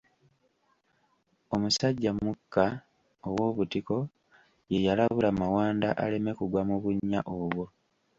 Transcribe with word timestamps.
Omusajja 1.53 2.11
Mukka 2.23 2.65
ow'Obutiko 3.27 3.97
ye 4.71 4.77
yalabula 4.87 5.29
Mawanda 5.39 5.89
aleme 6.03 6.31
kugwa 6.37 6.61
mu 6.69 6.75
bunnya 6.83 7.19
obwo. 7.39 7.65